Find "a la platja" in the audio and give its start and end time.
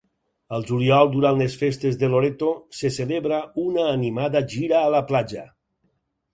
4.85-5.49